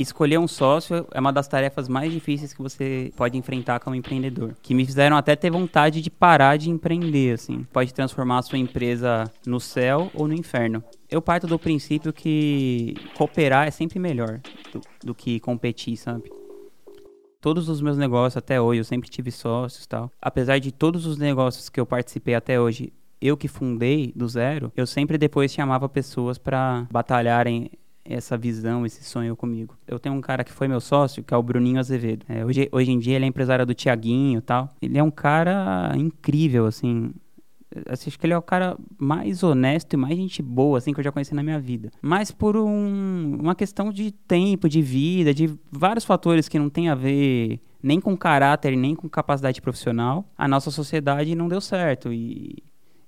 Escolher 0.00 0.38
um 0.38 0.48
sócio 0.48 1.06
é 1.12 1.20
uma 1.20 1.32
das 1.32 1.46
tarefas 1.46 1.88
mais 1.88 2.12
difíceis 2.12 2.52
que 2.52 2.60
você 2.60 3.12
pode 3.16 3.38
enfrentar 3.38 3.78
como 3.78 3.94
empreendedor. 3.94 4.56
Que 4.60 4.74
me 4.74 4.84
fizeram 4.84 5.16
até 5.16 5.36
ter 5.36 5.52
vontade 5.52 6.02
de 6.02 6.10
parar 6.10 6.56
de 6.56 6.68
empreender, 6.68 7.34
assim. 7.34 7.64
Pode 7.72 7.94
transformar 7.94 8.38
a 8.38 8.42
sua 8.42 8.58
empresa 8.58 9.30
no 9.46 9.60
céu 9.60 10.10
ou 10.12 10.26
no 10.26 10.34
inferno. 10.34 10.82
Eu 11.08 11.22
parto 11.22 11.46
do 11.46 11.60
princípio 11.60 12.12
que 12.12 12.96
cooperar 13.16 13.68
é 13.68 13.70
sempre 13.70 14.00
melhor 14.00 14.40
do, 14.72 14.80
do 15.04 15.14
que 15.14 15.38
competir, 15.38 15.96
sabe? 15.96 16.28
Todos 17.40 17.68
os 17.68 17.80
meus 17.80 17.96
negócios 17.96 18.36
até 18.36 18.60
hoje, 18.60 18.80
eu 18.80 18.84
sempre 18.84 19.08
tive 19.08 19.30
sócios 19.30 19.86
tal. 19.86 20.10
Apesar 20.20 20.58
de 20.58 20.72
todos 20.72 21.06
os 21.06 21.18
negócios 21.18 21.68
que 21.68 21.78
eu 21.78 21.86
participei 21.86 22.34
até 22.34 22.60
hoje, 22.60 22.92
eu 23.20 23.36
que 23.36 23.46
fundei 23.46 24.12
do 24.16 24.28
zero, 24.28 24.72
eu 24.76 24.88
sempre 24.88 25.16
depois 25.16 25.52
chamava 25.52 25.88
pessoas 25.88 26.36
para 26.36 26.84
batalharem 26.90 27.70
essa 28.04 28.36
visão, 28.36 28.84
esse 28.84 29.02
sonho 29.02 29.34
comigo. 29.34 29.76
Eu 29.86 29.98
tenho 29.98 30.14
um 30.14 30.20
cara 30.20 30.44
que 30.44 30.52
foi 30.52 30.68
meu 30.68 30.80
sócio, 30.80 31.22
que 31.22 31.32
é 31.32 31.36
o 31.36 31.42
Bruninho 31.42 31.78
Azevedo. 31.78 32.26
É, 32.28 32.44
hoje, 32.44 32.68
hoje 32.70 32.90
em 32.90 32.98
dia 32.98 33.16
ele 33.16 33.24
é 33.24 33.28
empresário 33.28 33.64
do 33.64 33.74
Tiaguinho 33.74 34.38
e 34.38 34.42
tal. 34.42 34.68
Ele 34.80 34.98
é 34.98 35.02
um 35.02 35.10
cara 35.10 35.92
incrível, 35.96 36.66
assim. 36.66 37.12
Acho 37.88 38.16
que 38.18 38.26
ele 38.26 38.34
é 38.34 38.38
o 38.38 38.42
cara 38.42 38.76
mais 38.96 39.42
honesto 39.42 39.94
e 39.94 39.96
mais 39.96 40.16
gente 40.16 40.40
boa, 40.42 40.78
assim, 40.78 40.92
que 40.92 41.00
eu 41.00 41.04
já 41.04 41.10
conheci 41.10 41.34
na 41.34 41.42
minha 41.42 41.58
vida. 41.58 41.90
Mas 42.00 42.30
por 42.30 42.56
um, 42.56 43.38
uma 43.40 43.54
questão 43.54 43.90
de 43.90 44.12
tempo, 44.12 44.68
de 44.68 44.80
vida, 44.80 45.34
de 45.34 45.52
vários 45.72 46.04
fatores 46.04 46.48
que 46.48 46.58
não 46.58 46.68
tem 46.70 46.88
a 46.88 46.94
ver 46.94 47.60
nem 47.82 48.00
com 48.00 48.16
caráter, 48.16 48.76
nem 48.76 48.94
com 48.94 49.08
capacidade 49.08 49.60
profissional, 49.60 50.24
a 50.38 50.48
nossa 50.48 50.70
sociedade 50.70 51.34
não 51.34 51.48
deu 51.48 51.60
certo. 51.60 52.12
E 52.12 52.62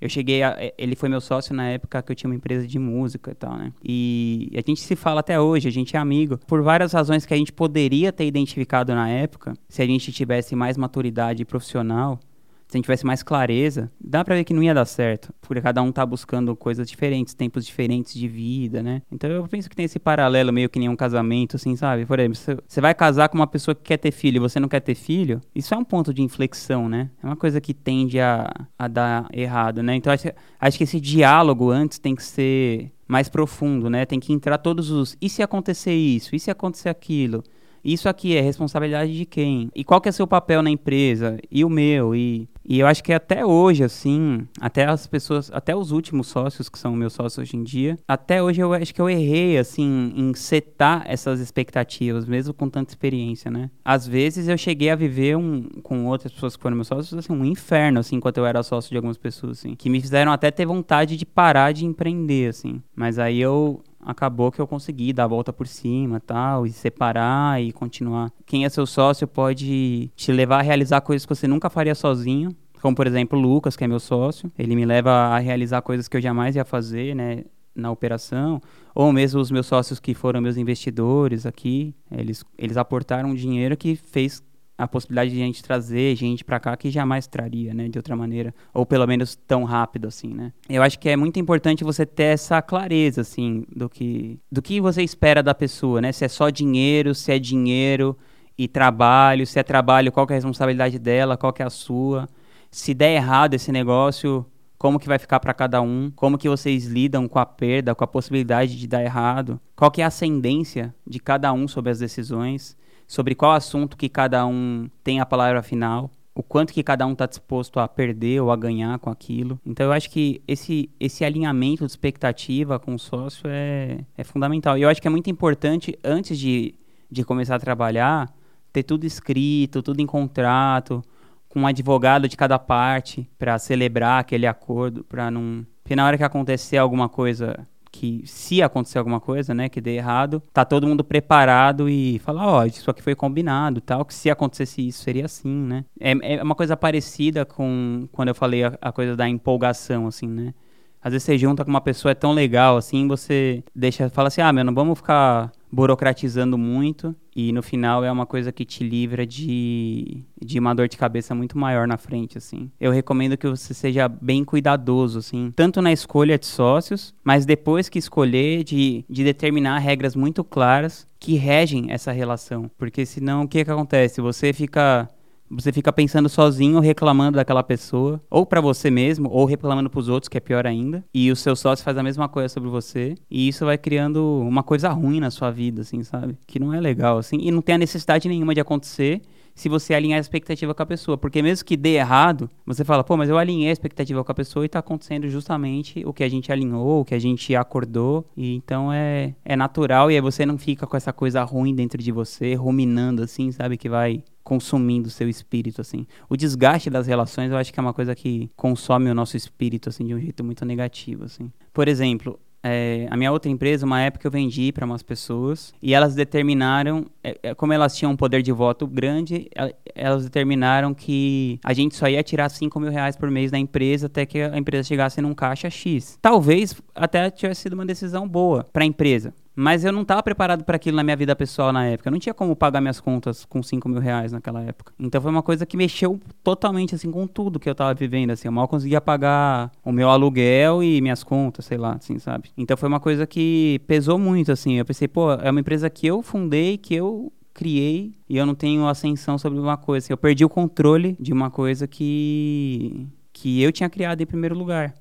eu 0.07 0.11
cheguei 0.11 0.43
a, 0.43 0.57
é, 0.59 0.73
ele 0.79 0.95
foi 0.95 1.09
meu 1.09 1.21
sócio 1.21 1.55
na 1.55 1.69
época 1.69 2.01
que 2.03 2.13
eu 2.13 2.17
tinha 2.17 2.31
uma 2.31 2.37
empresa 2.37 2.67
de 2.67 2.79
música 2.79 3.33
e 3.33 3.35
tal, 3.35 3.57
né? 3.57 3.73
E 3.85 4.51
a 4.55 4.61
gente 4.67 4.81
se 4.81 4.97
fala 4.97 5.21
até 5.21 5.41
hoje, 5.41 5.69
a 5.69 5.73
gente 5.73 5.97
é 5.97 5.99
amigo. 5.99 6.39
Por 6.47 6.63
várias 6.63 6.93
razões 6.93 7.27
que 7.27 7.35
a 7.35 7.37
gente 7.37 7.53
poderia 7.53 8.13
ter 8.13 8.25
identificado 8.25 8.95
na 8.95 9.09
época, 9.09 9.55
se 9.69 9.83
a 9.83 9.87
gente 9.87 10.13
tivesse 10.13 10.55
mais 10.55 10.77
maturidade 10.77 11.45
profissional, 11.45 12.21
se 12.67 12.77
a 12.77 12.79
gente 12.79 12.85
tivesse 12.85 13.07
mais 13.07 13.23
clareza, 13.23 13.91
dá 14.01 14.25
pra 14.25 14.35
ver 14.35 14.45
que 14.45 14.53
não 14.53 14.63
ia 14.63 14.75
dar 14.75 14.85
certo. 14.85 15.33
Porque 15.41 15.61
cada 15.61 15.81
um 15.83 15.93
tá 15.93 16.05
buscando 16.05 16.55
coisas 16.57 16.89
diferentes, 16.89 17.33
tempos 17.33 17.65
diferentes 17.65 18.15
de 18.15 18.27
vida, 18.27 18.83
né? 18.83 19.03
Então 19.11 19.31
eu 19.31 19.47
penso 19.47 19.71
que 19.71 19.77
tem 19.77 19.85
esse 19.85 19.99
paralelo 19.99 20.53
meio 20.53 20.69
que 20.69 20.79
nem 20.79 20.89
um 20.89 20.97
casamento, 20.97 21.57
assim, 21.57 21.77
sabe? 21.77 22.05
Por 22.05 22.19
exemplo, 22.19 22.63
você 22.67 22.81
vai 22.81 22.95
casar 22.95 23.29
com 23.29 23.39
uma 23.39 23.47
pessoa 23.47 23.75
que 23.75 23.83
quer 23.83 23.99
ter 23.99 24.11
filho 24.11 24.37
e 24.37 24.41
você 24.41 24.59
não 24.59 24.69
quer 24.69 24.81
ter 24.81 24.95
filho, 24.95 25.41
isso 25.55 25.75
é 25.75 25.77
um 25.77 25.85
ponto 25.85 26.13
de 26.13 26.23
inflexão, 26.23 26.89
né? 26.89 27.11
É 27.23 27.27
uma 27.27 27.37
coisa 27.37 27.61
que 27.61 27.73
tende 27.73 28.19
a, 28.19 28.51
a 28.79 28.89
dar 28.89 29.29
errado, 29.33 29.83
né? 29.83 29.95
Então 29.95 30.13
acho, 30.13 30.29
acho 30.61 30.79
que 30.79 30.85
esse 30.85 31.01
diálogo 31.01 31.71
antes 31.71 31.99
tem 31.99 32.15
que 32.17 32.23
ser 32.23 32.91
mais 33.07 33.29
profundo, 33.29 33.89
né? 33.89 34.05
Tem 34.05 34.19
que 34.19 34.33
entrar 34.33 34.59
todos 34.59 34.91
os. 34.91 35.17
E 35.21 35.29
se 35.29 35.43
acontecer 35.43 35.95
isso? 35.95 36.35
E 36.35 36.41
se 36.41 36.51
acontecer 36.51 36.89
aquilo? 36.89 37.45
Isso 37.85 38.09
aqui 38.09 38.37
é 38.37 38.41
responsabilidade 38.41 39.17
de 39.17 39.25
quem? 39.25 39.71
E 39.73 39.85
qual 39.85 40.01
que 40.01 40.09
é 40.09 40.13
seu 40.13 40.27
papel 40.27 40.61
na 40.61 40.71
empresa? 40.71 41.39
E 41.49 41.65
o 41.65 41.69
meu? 41.69 42.17
E, 42.17 42.49
e 42.69 42.81
eu 42.81 42.87
acho 42.87 43.03
que 43.03 43.13
até 43.13 43.45
hoje, 43.45 43.85
assim, 43.85 44.47
até 44.61 44.87
as 44.87 45.07
pessoas, 45.07 45.51
até 45.53 45.75
os 45.75 45.93
últimos 45.93 46.27
sócios, 46.27 46.69
que 46.69 46.79
são 46.79 46.95
meus 46.95 47.13
sócios 47.13 47.39
hoje 47.39 47.57
em 47.57 47.63
dia, 47.63 47.99
até 48.09 48.43
hoje 48.43 48.61
eu 48.61 48.73
acho 48.73 48.95
que 48.95 49.01
eu 49.01 49.09
errei, 49.09 49.57
assim, 49.57 50.13
em 50.17 50.35
setar 50.35 51.05
essas 51.07 51.41
expectativas, 51.41 52.27
mesmo 52.27 52.53
com 52.53 52.69
tanta 52.69 52.91
experiência, 52.91 53.51
né? 53.51 53.71
Às 53.85 54.07
vezes 54.07 54.49
eu 54.49 54.59
cheguei 54.59 54.91
a 54.91 54.97
viver 54.97 55.37
um, 55.37 55.63
com 55.83 56.07
outras 56.07 56.33
pessoas 56.33 56.57
que 56.57 56.63
foram 56.63 56.77
meus 56.77 56.89
sócios, 56.89 57.15
assim, 57.15 57.33
um 57.33 57.45
inferno, 57.45 58.01
assim, 58.01 58.17
enquanto 58.17 58.39
eu 58.39 58.47
era 58.47 58.63
sócio 58.63 58.91
de 58.91 58.97
algumas 58.97 59.17
pessoas, 59.17 59.59
assim, 59.59 59.75
que 59.75 59.89
me 59.89 60.01
fizeram 60.01 60.33
até 60.33 60.51
ter 60.51 60.67
vontade 60.67 61.17
de 61.17 61.25
parar 61.25 61.73
de 61.73 61.85
empreender, 61.85 62.49
assim. 62.49 62.83
Mas 62.95 63.19
aí 63.19 63.41
eu 63.41 63.83
acabou 64.07 64.53
que 64.53 64.61
eu 64.61 64.67
consegui 64.67 65.13
dar 65.13 65.25
a 65.25 65.29
volta 65.29 65.53
por 65.53 65.67
cima 65.67 66.21
tal, 66.21 66.65
e 66.65 66.73
separar 66.73 67.61
e 67.61 67.73
continuar. 67.73 68.33
Quem 68.47 68.65
é 68.65 68.69
seu 68.69 68.87
sócio 68.87 69.27
pode 69.27 70.11
te 70.15 70.31
levar 70.31 70.61
a 70.61 70.63
realizar 70.63 71.01
coisas 71.01 71.27
que 71.27 71.35
você 71.35 71.49
nunca 71.49 71.69
faria 71.69 71.95
sozinho. 71.95 72.55
Como, 72.81 72.95
por 72.95 73.07
exemplo, 73.07 73.37
o 73.37 73.43
Lucas, 73.43 73.77
que 73.77 73.83
é 73.83 73.89
meu 73.89 73.99
sócio. 73.99 74.51
Ele 74.57 74.77
me 74.77 74.85
leva 74.85 75.11
a 75.11 75.39
realizar 75.39 75.83
coisas 75.83 76.07
que 76.07 76.17
eu 76.17 76.21
jamais 76.21 76.55
ia 76.55 76.65
fazer, 76.65 77.17
né? 77.17 77.43
na 77.77 77.91
operação, 77.91 78.61
ou 78.95 79.13
mesmo 79.13 79.39
os 79.39 79.51
meus 79.51 79.67
sócios 79.67 80.01
que 80.01 80.15
foram 80.15 80.41
meus 80.41 80.57
investidores 80.57 81.45
aqui, 81.45 81.95
eles, 82.11 82.43
eles 82.57 82.79
aportaram 82.79 83.35
dinheiro 83.35 83.77
que 83.77 83.95
fez 83.95 84.43
a 84.79 84.87
possibilidade 84.87 85.31
de 85.31 85.41
a 85.41 85.45
gente 85.45 85.63
trazer 85.63 86.15
gente 86.17 86.45
para 86.45 86.61
cá 86.61 86.77
que 86.77 86.91
jamais 86.91 87.27
traria, 87.27 87.73
né, 87.73 87.89
de 87.89 87.99
outra 87.99 88.15
maneira, 88.15 88.55
ou 88.75 88.85
pelo 88.85 89.07
menos 89.07 89.35
tão 89.35 89.65
rápido 89.65 90.07
assim, 90.09 90.35
né? 90.35 90.53
Eu 90.69 90.83
acho 90.83 90.99
que 90.99 91.09
é 91.09 91.17
muito 91.17 91.41
importante 91.41 91.83
você 91.83 92.05
ter 92.05 92.35
essa 92.35 92.61
clareza 92.61 93.23
assim 93.23 93.65
do 93.75 93.89
que 93.89 94.39
do 94.51 94.61
que 94.61 94.81
você 94.81 95.03
espera 95.03 95.43
da 95.43 95.55
pessoa, 95.55 96.01
né? 96.01 96.13
Se 96.13 96.25
é 96.25 96.29
só 96.29 96.51
dinheiro, 96.51 97.15
se 97.15 97.33
é 97.33 97.39
dinheiro 97.39 98.17
e 98.59 98.69
trabalho, 98.69 99.47
se 99.47 99.59
é 99.59 99.63
trabalho, 99.63 100.13
qual 100.13 100.27
é 100.29 100.33
a 100.33 100.37
responsabilidade 100.37 100.99
dela, 100.99 101.37
qual 101.37 101.55
é 101.59 101.63
a 101.63 101.71
sua? 101.71 102.29
Se 102.71 102.93
der 102.93 103.15
errado 103.15 103.55
esse 103.55 103.73
negócio, 103.73 104.45
como 104.79 104.99
que 104.99 105.09
vai 105.09 105.19
ficar 105.19 105.41
para 105.41 105.55
cada 105.55 105.81
um? 105.81 106.11
Como 106.15 106.37
que 106.37 106.49
vocês 106.49 106.85
lidam 106.85 107.27
com 107.27 107.39
a 107.39 107.47
perda, 107.47 107.95
com 107.95 108.05
a 108.05 108.07
possibilidade 108.07 108.79
de 108.79 108.87
dar 108.87 109.03
errado? 109.03 109.59
Qual 109.75 109.91
que 109.91 110.03
é 110.03 110.05
a 110.05 110.09
ascendência 110.09 110.95
de 111.07 111.19
cada 111.19 111.53
um 111.53 111.67
sobre 111.67 111.91
as 111.91 111.99
decisões? 111.99 112.77
Sobre 113.07 113.35
qual 113.35 113.53
assunto 113.53 113.97
que 113.97 114.09
cada 114.09 114.47
um 114.47 114.89
tem 115.05 115.21
a 115.21 115.27
palavra 115.27 115.63
final, 115.63 116.11
o 116.35 116.43
quanto 116.43 116.73
que 116.73 116.83
cada 116.83 117.07
um 117.07 117.13
está 117.13 117.25
disposto 117.25 117.81
a 117.81 117.89
perder 117.89 118.43
ou 118.43 118.51
a 118.51 118.57
ganhar 118.57 118.99
com 118.99 119.09
aquilo. 119.09 119.59
Então 119.65 119.87
eu 119.87 119.93
acho 119.93 120.11
que 120.11 120.43
esse, 120.47 120.91
esse 121.01 121.25
alinhamento 121.25 121.87
de 121.87 121.91
expectativa 121.91 122.79
com 122.79 122.95
o 122.95 122.99
sócio 122.99 123.45
é, 123.47 124.01
é 124.17 124.23
fundamental. 124.23 124.77
E 124.77 124.83
eu 124.83 124.89
acho 124.89 125.01
que 125.01 125.09
é 125.09 125.11
muito 125.11 125.31
importante, 125.31 125.99
antes 126.05 126.39
de, 126.39 126.75
de 127.11 127.25
começar 127.25 127.57
a 127.57 127.59
trabalhar, 127.59 128.31
ter 128.71 128.83
tudo 128.83 129.07
escrito, 129.07 129.83
tudo 129.83 130.01
em 130.01 130.07
contrato, 130.07 131.03
com 131.49 131.61
um 131.61 131.67
advogado 131.67 132.29
de 132.29 132.37
cada 132.37 132.59
parte 132.59 133.27
para 133.39 133.59
celebrar 133.59 134.21
aquele 134.21 134.47
acordo, 134.47 135.05
para 135.05 135.31
não. 135.31 135.67
Porque 135.83 135.97
na 135.97 136.05
hora 136.05 136.19
que 136.19 136.25
acontecer 136.25 136.77
alguma 136.77 137.09
coisa 137.09 137.67
que 137.99 138.23
se 138.27 138.63
acontecer 138.63 138.99
alguma 138.99 139.21
coisa, 139.21 139.55
né, 139.55 139.69
que 139.69 139.81
dê 139.81 139.97
errado, 139.97 140.43
tá 140.53 140.65
todo 140.65 140.87
mundo 140.87 141.03
preparado 141.03 141.89
e 141.89 142.19
falar, 142.19 142.47
ó, 142.47 142.61
oh, 142.61 142.65
isso 142.67 142.91
aqui 142.91 143.03
foi 143.03 143.15
combinado, 143.15 143.81
tal, 143.81 144.05
que 144.05 144.15
se 144.15 144.31
acontecesse 144.31 144.87
isso 144.87 145.03
seria 145.03 145.25
assim, 145.25 145.55
né? 145.55 145.85
É, 145.99 146.35
é 146.37 146.43
uma 146.43 146.55
coisa 146.55 146.77
parecida 146.77 147.45
com 147.45 148.09
quando 148.13 148.29
eu 148.29 148.35
falei 148.35 148.65
a, 148.65 148.79
a 148.81 148.93
coisa 148.93 149.17
da 149.17 149.29
empolgação, 149.29 150.07
assim, 150.07 150.27
né? 150.29 150.55
Às 151.03 151.13
vezes 151.13 151.25
você 151.25 151.39
junta 151.39 151.65
com 151.65 151.71
uma 151.71 151.81
pessoa 151.81 152.13
é 152.13 152.15
tão 152.15 152.33
legal 152.33 152.77
assim, 152.77 153.07
você 153.07 153.63
deixa, 153.75 154.11
fala 154.11 154.29
assim: 154.29 154.41
"Ah, 154.41 154.53
meu, 154.53 154.65
não 154.65 154.75
vamos 154.75 154.99
ficar 154.99 155.53
burocratizando 155.71 156.57
muito 156.57 157.15
e 157.35 157.53
no 157.53 157.63
final 157.63 158.03
é 158.03 158.11
uma 158.11 158.25
coisa 158.25 158.51
que 158.51 158.65
te 158.65 158.83
livra 158.83 159.27
de, 159.27 160.25
de 160.43 160.59
uma 160.59 160.75
dor 160.75 160.89
de 160.89 160.97
cabeça 160.97 161.35
muito 161.35 161.59
maior 161.59 161.87
na 161.87 161.99
frente, 161.99 162.39
assim. 162.39 162.71
Eu 162.81 162.91
recomendo 162.91 163.37
que 163.37 163.47
você 163.47 163.75
seja 163.75 164.09
bem 164.09 164.43
cuidadoso, 164.43 165.19
assim, 165.19 165.53
tanto 165.55 165.83
na 165.83 165.93
escolha 165.93 166.39
de 166.39 166.47
sócios, 166.47 167.15
mas 167.23 167.45
depois 167.45 167.89
que 167.91 167.99
escolher, 167.99 168.65
de, 168.65 169.05
de 169.09 169.23
determinar 169.23 169.79
regras 169.79 170.17
muito 170.17 170.43
claras 170.43 171.07
que 171.21 171.35
regem 171.35 171.91
essa 171.91 172.13
relação. 172.13 172.71
Porque 172.79 173.05
senão, 173.05 173.43
o 173.43 173.49
que, 173.49 173.65
que 173.65 173.71
acontece? 173.71 174.21
Você 174.21 174.53
fica 174.53 175.09
você 175.51 175.73
fica 175.73 175.93
pensando 175.93 176.29
sozinho, 176.29 176.81
reclamando 176.81 177.37
daquela 177.37 177.63
pessoa, 177.63 178.21
ou 178.31 178.45
para 178.45 178.61
você 178.61 178.91
mesmo, 178.91 179.29
ou 179.31 179.45
reclamando 179.45 179.89
para 179.89 180.01
os 180.01 180.09
outros, 180.09 180.29
que 180.29 180.37
é 180.37 180.41
pior 180.41 180.67
ainda. 180.67 181.05
E 181.13 181.31
o 181.31 181.37
seu 181.37 181.55
sócio 181.55 181.85
faz 181.85 181.97
a 181.97 182.03
mesma 182.03 182.29
coisa 182.29 182.49
sobre 182.49 182.69
você, 182.69 183.15
e 183.31 183.49
isso 183.49 183.65
vai 183.65 183.79
criando 183.79 184.41
uma 184.41 184.63
coisa 184.63 184.89
ruim 184.91 185.21
na 185.21 185.31
sua 185.31 185.51
vida, 185.51 185.83
assim, 185.83 186.03
sabe? 186.03 186.37
Que 186.47 186.59
não 186.59 186.73
é 186.73 186.81
legal, 186.81 187.19
assim, 187.19 187.39
e 187.41 187.51
não 187.51 187.63
tem 187.63 187.75
a 187.75 187.79
necessidade 187.79 188.29
nenhuma 188.29 188.55
de 188.55 188.61
acontecer 188.61 189.23
se 189.57 189.71
você 189.71 189.95
alinhar 189.95 190.19
a 190.19 190.21
expectativa 190.21 190.75
com 190.75 190.83
a 190.83 190.87
pessoa. 190.87 191.17
Porque 191.17 191.43
mesmo 191.43 191.65
que 191.65 191.77
dê 191.77 191.95
errado, 191.95 192.49
você 192.65 192.85
fala, 192.85 193.03
pô, 193.03 193.17
mas 193.17 193.31
eu 193.31 193.39
alinhei 193.39 193.71
a 193.71 193.73
expectativa 193.73 194.23
com 194.23 194.31
a 194.31 194.35
pessoa 194.35 194.65
e 194.65 194.69
tá 194.69 194.79
acontecendo 194.79 195.29
justamente 195.29 196.05
o 196.05 196.13
que 196.13 196.23
a 196.23 196.29
gente 196.29 196.53
alinhou, 196.53 197.01
o 197.01 197.05
que 197.05 197.15
a 197.15 197.19
gente 197.19 197.57
acordou. 197.57 198.25
E 198.37 198.55
então 198.55 198.93
é, 198.93 199.35
é 199.45 199.57
natural 199.57 200.11
e 200.11 200.15
aí 200.15 200.21
você 200.21 200.45
não 200.45 200.59
fica 200.59 200.87
com 200.87 200.97
essa 200.97 201.13
coisa 201.13 201.43
ruim 201.43 201.75
dentro 201.75 202.01
de 202.01 202.13
você, 202.13 202.55
ruminando 202.55 203.23
assim, 203.23 203.51
sabe? 203.51 203.79
Que 203.79 203.89
vai 203.89 204.23
consumindo 204.45 205.09
o 205.09 205.11
seu 205.11 205.29
espírito, 205.29 205.81
assim. 205.81 206.07
O 206.29 206.37
desgaste 206.37 206.89
das 206.89 207.09
relações, 207.09 207.51
eu 207.51 207.57
acho 207.57 207.73
que 207.73 207.81
é 207.81 207.83
uma 207.83 207.93
coisa 207.93 208.15
que 208.15 208.49
consome 208.55 209.11
o 209.11 209.15
nosso 209.15 209.37
espírito, 209.37 209.89
assim, 209.89 210.07
de 210.07 210.15
um 210.15 210.21
jeito 210.21 210.45
muito 210.45 210.65
negativo, 210.65 211.25
assim. 211.25 211.51
Por 211.73 211.89
exemplo, 211.89 212.39
é, 212.69 213.07
a 213.11 213.17
minha 213.17 213.31
outra 213.31 213.51
empresa, 213.51 213.87
uma 213.87 214.01
época 214.01 214.27
eu 214.27 214.31
vendi 214.31 214.73
para 214.73 214.85
umas 214.85 215.03
pessoas 215.03 215.73
e 215.81 215.95
elas 215.95 216.15
determinaram, 216.15 217.07
é, 217.23 217.39
é 217.43 217.55
como 217.55 217.73
elas 217.73 217.97
tinham 217.97 218.13
um 218.13 218.17
poder 218.17 218.43
de 218.43 218.51
voto 218.53 218.87
grande, 218.87 219.49
elas 219.95 220.25
determinaram 220.25 220.93
que 220.93 221.61
a 221.65 221.73
gente 221.73 221.95
só 221.95 222.09
ia 222.09 222.23
tirar 222.23 222.49
5 222.49 222.79
mil 222.81 222.91
reais 222.91 223.17
por 223.17 223.31
mês 223.31 223.51
da 223.51 223.59
empresa 223.59 224.07
até 224.07 224.27
que 224.27 224.41
a 224.41 224.59
empresa 224.59 224.89
chegasse 224.89 225.21
num 225.21 225.35
caixa 225.35 225.71
X. 225.71 226.19
Talvez 226.21 226.75
até 226.95 227.31
tivesse 227.31 227.63
sido 227.63 227.75
uma 227.75 227.87
decisão 227.87 228.27
boa 228.29 228.65
para 228.73 228.83
a 228.83 228.87
empresa 228.87 229.33
Mas 229.59 229.85
eu 229.85 229.91
não 229.91 230.03
estava 230.03 230.23
preparado 230.23 230.65
para 230.65 230.77
aquilo 230.77 230.99
na 230.99 231.03
minha 231.03 231.17
vida 231.17 231.35
pessoal 231.35 231.73
na 231.73 231.87
época. 231.87 232.09
Eu 232.09 232.13
não 232.13 232.19
tinha 232.19 232.35
como 232.35 232.55
pagar 232.55 232.83
minhas 232.83 233.01
contas 233.01 233.47
com 233.47 233.63
5 233.63 233.89
mil 233.89 234.01
reais 234.01 234.31
naquela 234.31 234.63
época. 234.63 234.93
Então 235.01 235.19
foi 235.19 235.31
uma 235.31 235.43
coisa 235.43 235.65
que 235.65 235.79
mexeu 235.79 236.21
totalmente 236.45 236.95
assim 236.95 237.11
com 237.11 237.27
tudo 237.27 237.59
que 237.59 237.67
eu 237.67 237.73
estava 237.73 237.95
vivendo. 237.95 238.33
Assim, 238.33 238.49
eu 238.49 238.53
mal 238.53 238.69
conseguia 238.69 239.01
pagar 239.01 239.73
o 239.83 239.91
meu 239.91 240.11
aluguel 240.11 240.83
e 240.83 241.01
minhas 241.01 241.25
contas, 241.25 241.65
sei 241.65 241.79
lá, 241.79 241.95
assim, 241.95 242.19
sabe? 242.19 242.51
Então 242.55 242.77
foi 242.77 242.87
uma 242.87 243.01
coisa 243.01 243.27
que 243.27 243.81
pesou 243.87 244.19
muito, 244.19 244.53
assim. 244.53 244.75
Eu 244.75 244.85
pensei, 244.85 245.09
pô, 245.09 245.33
é 245.33 245.51
uma 245.51 245.61
empresa 245.61 245.89
que 245.89 246.07
eu 246.07 246.21
fundei, 246.21 246.77
que 246.77 246.95
eu 246.95 247.33
criei 247.55 248.13
e 248.29 248.37
eu 248.37 248.45
não 248.45 248.55
tenho 248.55 248.87
ascensão 248.87 249.39
sobre 249.39 249.59
uma 249.59 249.79
coisa. 249.79 250.13
Eu 250.13 250.19
perdi 250.19 250.45
o 250.45 250.51
controle 250.51 251.17
de 251.19 251.33
uma 251.33 251.51
coisa 251.51 251.87
que 251.87 253.09
que 253.33 253.63
eu 253.63 253.71
tinha 253.71 253.91
criado 253.91 254.23
em 254.23 254.27
primeiro 254.27 254.57
lugar. 254.57 254.95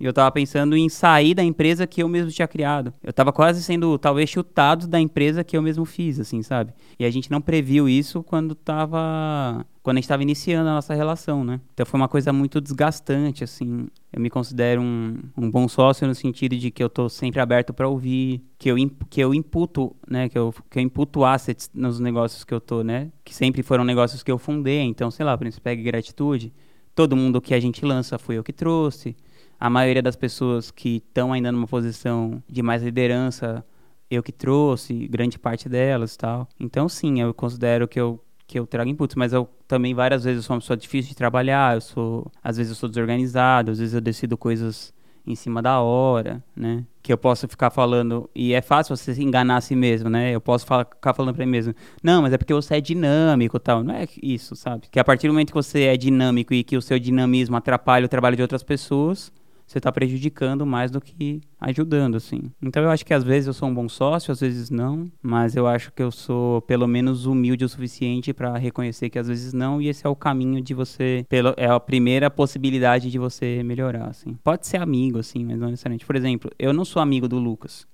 E 0.00 0.06
eu 0.06 0.14
tava 0.14 0.32
pensando 0.32 0.74
em 0.74 0.88
sair 0.88 1.34
da 1.34 1.44
empresa 1.44 1.86
que 1.86 2.02
eu 2.02 2.08
mesmo 2.08 2.30
tinha 2.30 2.48
criado. 2.48 2.92
Eu 3.04 3.12
tava 3.12 3.34
quase 3.34 3.62
sendo, 3.62 3.98
talvez, 3.98 4.30
chutado 4.30 4.88
da 4.88 4.98
empresa 4.98 5.44
que 5.44 5.54
eu 5.54 5.60
mesmo 5.60 5.84
fiz, 5.84 6.18
assim, 6.18 6.42
sabe? 6.42 6.72
E 6.98 7.04
a 7.04 7.10
gente 7.10 7.30
não 7.30 7.38
previu 7.38 7.86
isso 7.86 8.22
quando 8.22 8.54
tava. 8.54 9.64
Quando 9.82 9.98
a 9.98 10.00
gente 10.00 10.08
tava 10.08 10.22
iniciando 10.22 10.70
a 10.70 10.74
nossa 10.74 10.94
relação, 10.94 11.44
né? 11.44 11.60
Então 11.74 11.84
foi 11.84 12.00
uma 12.00 12.08
coisa 12.08 12.32
muito 12.32 12.62
desgastante, 12.62 13.44
assim. 13.44 13.88
Eu 14.10 14.20
me 14.20 14.30
considero 14.30 14.80
um, 14.80 15.18
um 15.36 15.50
bom 15.50 15.68
sócio 15.68 16.06
no 16.06 16.14
sentido 16.14 16.56
de 16.56 16.70
que 16.70 16.82
eu 16.82 16.88
tô 16.88 17.10
sempre 17.10 17.38
aberto 17.38 17.74
para 17.74 17.86
ouvir, 17.86 18.42
que 18.58 18.70
eu, 18.70 18.76
que 19.10 19.20
eu 19.20 19.34
imputo, 19.34 19.94
né? 20.08 20.30
Que 20.30 20.38
eu, 20.38 20.54
que 20.70 20.78
eu 20.78 20.82
imputo 20.82 21.26
assets 21.26 21.70
nos 21.74 22.00
negócios 22.00 22.42
que 22.42 22.54
eu 22.54 22.60
tô, 22.60 22.82
né? 22.82 23.10
Que 23.22 23.34
sempre 23.34 23.62
foram 23.62 23.84
negócios 23.84 24.22
que 24.22 24.32
eu 24.32 24.38
fundei. 24.38 24.80
Então, 24.80 25.10
sei 25.10 25.26
lá, 25.26 25.36
por 25.36 25.46
exemplo, 25.46 25.62
pega 25.62 25.82
gratitude. 25.82 26.54
Todo 26.94 27.14
mundo 27.16 27.40
que 27.40 27.52
a 27.52 27.60
gente 27.60 27.84
lança 27.84 28.18
foi 28.18 28.38
eu 28.38 28.42
que 28.42 28.52
trouxe 28.52 29.14
a 29.60 29.68
maioria 29.68 30.02
das 30.02 30.16
pessoas 30.16 30.70
que 30.70 30.96
estão 30.96 31.34
ainda 31.34 31.52
numa 31.52 31.66
posição 31.66 32.42
de 32.48 32.62
mais 32.62 32.82
liderança, 32.82 33.62
eu 34.10 34.22
que 34.22 34.32
trouxe, 34.32 35.06
grande 35.06 35.38
parte 35.38 35.68
delas 35.68 36.16
tal. 36.16 36.48
Então, 36.58 36.88
sim, 36.88 37.20
eu 37.20 37.34
considero 37.34 37.86
que 37.86 38.00
eu, 38.00 38.24
que 38.46 38.58
eu 38.58 38.66
trago 38.66 38.88
inputs, 38.88 39.14
mas 39.14 39.34
eu 39.34 39.46
também 39.68 39.94
várias 39.94 40.24
vezes 40.24 40.46
sou 40.46 40.54
uma 40.54 40.60
pessoa 40.60 40.78
difícil 40.78 41.10
de 41.10 41.16
trabalhar, 41.16 41.76
eu 41.76 41.80
sou, 41.82 42.32
às 42.42 42.56
vezes 42.56 42.70
eu 42.70 42.76
sou 42.76 42.88
desorganizado, 42.88 43.70
às 43.70 43.78
vezes 43.78 43.94
eu 43.94 44.00
decido 44.00 44.36
coisas 44.38 44.94
em 45.26 45.34
cima 45.34 45.60
da 45.60 45.78
hora, 45.80 46.42
né? 46.56 46.84
Que 47.02 47.12
eu 47.12 47.18
posso 47.18 47.46
ficar 47.46 47.68
falando, 47.68 48.28
e 48.34 48.54
é 48.54 48.62
fácil 48.62 48.96
você 48.96 49.14
se 49.14 49.22
enganar 49.22 49.58
a 49.58 49.60
si 49.60 49.76
mesmo, 49.76 50.08
né? 50.08 50.30
Eu 50.30 50.40
posso 50.40 50.64
falar, 50.64 50.86
ficar 50.86 51.12
falando 51.12 51.34
pra 51.34 51.44
mim 51.44 51.52
mesmo, 51.52 51.74
não, 52.02 52.22
mas 52.22 52.32
é 52.32 52.38
porque 52.38 52.54
você 52.54 52.76
é 52.76 52.80
dinâmico 52.80 53.60
tal. 53.60 53.84
Não 53.84 53.94
é 53.94 54.06
isso, 54.22 54.56
sabe? 54.56 54.88
Que 54.90 54.98
a 54.98 55.04
partir 55.04 55.26
do 55.26 55.34
momento 55.34 55.48
que 55.48 55.54
você 55.54 55.82
é 55.82 55.96
dinâmico 55.98 56.54
e 56.54 56.64
que 56.64 56.78
o 56.78 56.82
seu 56.82 56.98
dinamismo 56.98 57.56
atrapalha 57.56 58.06
o 58.06 58.08
trabalho 58.08 58.36
de 58.36 58.42
outras 58.42 58.62
pessoas, 58.62 59.30
você 59.70 59.78
está 59.78 59.92
prejudicando 59.92 60.66
mais 60.66 60.90
do 60.90 61.00
que 61.00 61.40
ajudando, 61.60 62.16
assim. 62.16 62.50
Então 62.60 62.82
eu 62.82 62.90
acho 62.90 63.06
que 63.06 63.14
às 63.14 63.22
vezes 63.22 63.46
eu 63.46 63.52
sou 63.52 63.68
um 63.68 63.74
bom 63.74 63.88
sócio, 63.88 64.32
às 64.32 64.40
vezes 64.40 64.68
não, 64.68 65.08
mas 65.22 65.54
eu 65.54 65.64
acho 65.64 65.92
que 65.92 66.02
eu 66.02 66.10
sou 66.10 66.60
pelo 66.62 66.88
menos 66.88 67.24
humilde 67.24 67.64
o 67.64 67.68
suficiente 67.68 68.32
para 68.32 68.58
reconhecer 68.58 69.08
que 69.08 69.18
às 69.18 69.28
vezes 69.28 69.52
não, 69.52 69.80
e 69.80 69.86
esse 69.86 70.04
é 70.04 70.10
o 70.10 70.16
caminho 70.16 70.60
de 70.60 70.74
você, 70.74 71.24
pelo, 71.28 71.54
é 71.56 71.66
a 71.66 71.78
primeira 71.78 72.28
possibilidade 72.28 73.12
de 73.12 73.18
você 73.18 73.62
melhorar, 73.62 74.08
assim. 74.08 74.36
Pode 74.42 74.66
ser 74.66 74.78
amigo, 74.78 75.20
assim, 75.20 75.44
mas 75.44 75.56
não 75.56 75.70
necessariamente. 75.70 76.04
Por 76.04 76.16
exemplo, 76.16 76.50
eu 76.58 76.72
não 76.72 76.84
sou 76.84 77.00
amigo 77.00 77.28
do 77.28 77.38
Lucas, 77.38 77.86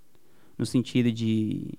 no 0.57 0.65
sentido 0.65 1.13
de, 1.13 1.75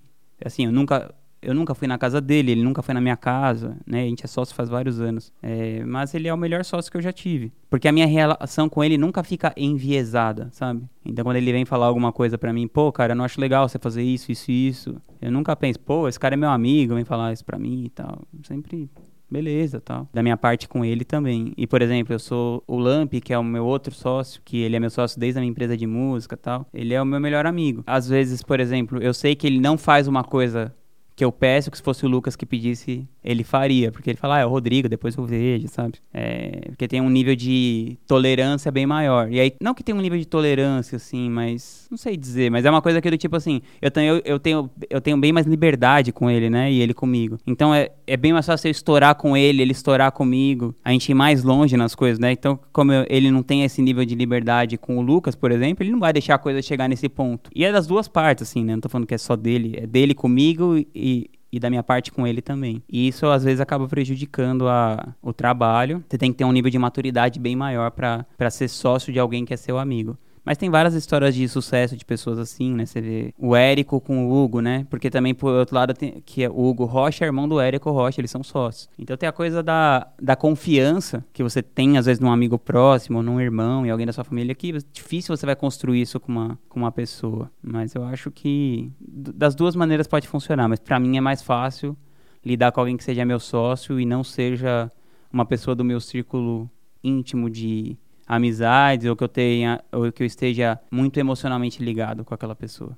assim, 0.46 0.66
eu 0.66 0.72
nunca 0.72 1.12
eu 1.42 1.54
nunca 1.54 1.74
fui 1.76 1.88
na 1.88 1.98
casa 1.98 2.20
dele, 2.20 2.52
ele 2.52 2.64
nunca 2.64 2.82
foi 2.82 2.94
na 2.94 3.02
minha 3.02 3.18
casa, 3.18 3.78
né? 3.86 4.04
A 4.04 4.08
gente 4.08 4.24
é 4.24 4.28
sócio 4.28 4.56
faz 4.56 4.70
vários 4.70 5.00
anos. 5.00 5.32
É, 5.42 5.84
mas 5.86 6.14
ele 6.14 6.28
é 6.28 6.34
o 6.34 6.38
melhor 6.38 6.64
sócio 6.66 6.92
que 6.92 6.98
eu 6.98 7.02
já 7.02 7.12
tive. 7.12 7.52
Porque 7.70 7.88
a 7.88 7.92
minha 7.92 8.08
relação 8.08 8.70
com 8.70 8.84
ele 8.84 8.98
nunca 8.98 9.24
fica 9.24 9.54
enviesada, 9.56 10.50
sabe? 10.52 10.84
Então 11.06 11.24
quando 11.24 11.38
ele 11.38 11.52
vem 11.52 11.66
falar 11.66 11.88
alguma 11.88 12.12
coisa 12.12 12.38
para 12.38 12.54
mim, 12.54 12.68
pô, 12.68 12.92
cara, 12.92 13.14
eu 13.14 13.16
não 13.16 13.26
acho 13.26 13.40
legal 13.40 13.68
você 13.68 13.80
fazer 13.80 14.04
isso, 14.04 14.32
isso 14.32 14.52
e 14.52 14.68
isso. 14.68 15.02
Eu 15.22 15.32
nunca 15.32 15.56
penso, 15.56 15.80
pô, 15.80 16.08
esse 16.08 16.20
cara 16.20 16.36
é 16.36 16.38
meu 16.38 16.50
amigo, 16.50 16.96
vem 16.96 17.06
falar 17.06 17.34
isso 17.34 17.46
pra 17.46 17.58
mim 17.60 17.86
e 17.86 17.90
tal. 17.90 18.22
Sempre 18.44 18.90
beleza, 19.30 19.82
tal. 19.82 20.08
Da 20.14 20.24
minha 20.24 20.38
parte 20.38 20.68
com 20.68 20.84
ele 20.84 21.04
também. 21.04 21.54
E, 21.58 21.68
por 21.68 21.82
exemplo, 21.82 22.14
eu 22.14 22.20
sou 22.20 22.64
o 22.66 22.78
Lamp, 22.78 23.14
que 23.16 23.34
é 23.34 23.38
o 23.38 23.44
meu 23.44 23.66
outro 23.66 23.94
sócio, 23.94 24.42
que 24.44 24.58
ele 24.58 24.76
é 24.76 24.80
meu 24.80 24.90
sócio 24.90 25.20
desde 25.20 25.38
a 25.38 25.42
minha 25.42 25.52
empresa 25.52 25.76
de 25.76 25.86
música, 25.86 26.38
tal. 26.38 26.66
Ele 26.74 26.94
é 26.94 27.02
o 27.02 27.06
meu 27.06 27.20
melhor 27.20 27.46
amigo. 27.46 27.84
Às 27.86 28.08
vezes, 28.08 28.42
por 28.42 28.60
exemplo, 28.60 29.02
eu 29.02 29.14
sei 29.14 29.36
que 29.36 29.46
ele 29.46 29.60
não 29.60 29.78
faz 29.78 30.08
uma 30.08 30.24
coisa 30.24 30.74
que 31.18 31.26
eu 31.26 31.32
peço 31.32 31.72
que 31.72 31.78
se 31.78 31.84
fosse 31.84 32.06
o 32.06 32.08
Lucas 32.08 32.36
que 32.36 32.46
pedisse, 32.46 33.10
ele 33.28 33.44
faria. 33.44 33.92
Porque 33.92 34.10
ele 34.10 34.18
fala, 34.18 34.38
ah, 34.38 34.40
é 34.40 34.46
o 34.46 34.50
Rodrigo, 34.50 34.88
depois 34.88 35.16
eu 35.18 35.26
vejo, 35.26 35.68
sabe? 35.68 35.96
É, 36.14 36.62
porque 36.70 36.88
tem 36.88 37.02
um 37.02 37.10
nível 37.10 37.36
de 37.36 37.98
tolerância 38.08 38.72
bem 38.72 38.86
maior. 38.86 39.30
E 39.30 39.40
aí, 39.40 39.54
não 39.62 39.74
que 39.74 39.84
tenha 39.84 39.98
um 39.98 40.02
nível 40.02 40.18
de 40.18 40.26
tolerância, 40.26 40.96
assim, 40.96 41.30
mas. 41.30 41.88
Não 41.92 41.98
sei 41.98 42.16
dizer, 42.16 42.50
mas 42.50 42.64
é 42.64 42.70
uma 42.70 42.82
coisa 42.82 43.02
que 43.02 43.12
do 43.12 43.18
tipo 43.18 43.36
assim, 43.36 43.62
eu 43.82 43.92
tenho, 43.92 44.22
eu, 44.24 44.40
tenho, 44.40 44.70
eu 44.90 45.02
tenho 45.02 45.18
bem 45.18 45.34
mais 45.34 45.46
liberdade 45.46 46.14
com 46.14 46.30
ele, 46.30 46.50
né? 46.50 46.72
E 46.72 46.80
ele 46.80 46.94
comigo. 46.94 47.38
Então 47.46 47.74
é, 47.74 47.90
é 48.06 48.16
bem 48.16 48.32
mais 48.32 48.46
fácil 48.46 48.68
eu 48.68 48.72
estourar 48.72 49.16
com 49.16 49.36
ele, 49.36 49.62
ele 49.62 49.72
estourar 49.72 50.12
comigo. 50.12 50.74
A 50.84 50.92
gente 50.92 51.10
ir 51.10 51.16
mais 51.16 51.44
longe 51.44 51.76
nas 51.76 51.94
coisas, 51.94 52.20
né? 52.20 52.32
Então, 52.32 52.58
como 52.72 52.94
eu, 52.94 53.06
ele 53.10 53.30
não 53.30 53.44
tem 53.44 53.64
esse 53.64 53.82
nível 53.82 54.06
de 54.06 54.16
liberdade 54.16 54.78
com 54.78 54.98
o 54.98 55.02
Lucas, 55.02 55.36
por 55.36 55.52
exemplo, 55.52 55.84
ele 55.84 55.92
não 55.92 56.00
vai 56.00 56.14
deixar 56.14 56.36
a 56.36 56.40
coisa 56.40 56.62
chegar 56.62 56.88
nesse 56.88 57.10
ponto. 57.10 57.50
E 57.54 57.66
é 57.66 57.72
das 57.72 57.88
duas 57.88 58.08
partes, 58.08 58.48
assim, 58.48 58.64
né? 58.64 58.74
Não 58.74 58.82
tô 58.82 58.90
falando 58.90 59.08
que 59.08 59.16
é 59.16 59.18
só 59.18 59.36
dele, 59.36 59.78
é 59.78 59.88
dele 59.88 60.14
comigo 60.14 60.78
e, 60.96 61.30
e 61.52 61.60
da 61.60 61.70
minha 61.70 61.84
parte 61.84 62.12
com 62.12 62.26
ele 62.26 62.42
também. 62.42 62.84
E 62.90 63.08
isso 63.08 63.26
às 63.28 63.44
vezes 63.44 63.60
acaba 63.60 63.88
prejudicando 63.88 64.68
a, 64.68 65.14
o 65.22 65.34
trabalho. 65.34 66.04
Você 66.08 66.18
tem 66.18 66.32
que 66.32 66.38
ter 66.38 66.46
um 66.46 66.52
nível 66.52 66.70
de 66.70 66.78
maturidade 66.78 67.40
bem 67.40 67.56
maior 67.56 67.92
para 67.92 68.50
ser 68.50 68.68
sócio 68.68 69.14
de 69.14 69.20
alguém 69.20 69.46
que 69.46 69.54
é 69.54 69.58
seu 69.58 69.78
amigo. 69.78 70.18
Mas 70.48 70.58
tem 70.58 70.70
várias 70.70 70.94
histórias 70.94 71.36
de 71.36 71.46
sucesso 71.50 71.98
de 71.98 72.06
pessoas 72.06 72.40
assim, 72.40 72.74
né? 72.74 72.86
Você 72.86 73.02
vê 73.02 73.34
o 73.38 73.54
Érico 73.54 74.00
com 74.00 74.26
o 74.26 74.32
Hugo, 74.32 74.62
né? 74.62 74.88
Porque 74.90 75.10
também, 75.10 75.36
por 75.36 75.52
outro 75.52 75.76
lado, 75.76 75.94
tem, 75.94 76.24
que 76.26 76.42
é 76.42 76.50
o 76.50 76.70
Hugo 76.70 76.86
Rocha 76.86 77.26
é 77.26 77.28
irmão 77.28 77.50
do 77.50 77.60
Érico 77.60 77.92
Rocha, 77.92 78.22
eles 78.22 78.32
são 78.32 78.42
sócios. 78.42 78.90
Então 78.98 79.18
tem 79.18 79.28
a 79.28 79.34
coisa 79.34 79.62
da, 79.62 80.08
da 80.18 80.38
confiança 80.38 81.22
que 81.34 81.44
você 81.44 81.62
tem, 81.62 81.98
às 81.98 82.06
vezes, 82.06 82.22
num 82.22 82.32
amigo 82.32 82.58
próximo, 82.58 83.22
num 83.22 83.42
irmão 83.42 83.86
e 83.86 83.90
alguém 83.90 84.06
da 84.06 84.14
sua 84.14 84.24
família, 84.24 84.56
que 84.56 84.72
difícil 84.94 85.36
você 85.36 85.46
vai 85.46 85.54
construir 85.54 86.00
isso 86.00 86.18
com 86.18 86.32
uma, 86.32 86.58
com 86.70 86.80
uma 86.80 86.94
pessoa. 86.94 87.52
Mas 87.62 87.94
eu 87.94 88.06
acho 88.06 88.32
que 88.32 88.90
das 89.02 89.54
duas 89.54 89.76
maneiras 89.76 90.08
pode 90.08 90.30
funcionar, 90.30 90.70
mas 90.70 90.80
para 90.80 90.98
mim 90.98 91.18
é 91.18 91.22
mais 91.22 91.42
fácil 91.42 91.98
lidar 92.46 92.72
com 92.72 92.80
alguém 92.80 92.96
que 92.96 93.04
seja 93.04 93.26
meu 93.26 93.42
sócio 93.42 94.00
e 94.00 94.06
não 94.06 94.24
seja 94.24 94.90
uma 95.30 95.46
pessoa 95.46 95.76
do 95.76 95.84
meu 95.84 96.00
círculo 96.00 96.70
íntimo 97.04 97.50
de 97.50 97.98
amizades 98.28 99.08
ou 99.08 99.16
que 99.16 99.24
eu 99.24 99.28
tenha 99.28 99.82
ou 99.92 100.12
que 100.12 100.24
eu 100.24 100.28
esteja 100.28 100.80
muito 100.92 101.20
emocionalmente 101.20 101.82
ligado 101.82 102.26
com 102.26 102.34
aquela 102.34 102.56
pessoa. 102.56 102.98